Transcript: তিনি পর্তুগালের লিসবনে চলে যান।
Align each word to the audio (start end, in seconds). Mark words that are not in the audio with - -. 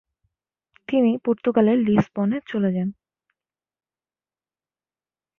তিনি 0.87 1.11
পর্তুগালের 1.25 1.77
লিসবনে 1.87 2.37
চলে 2.47 2.69
যান। 2.75 2.89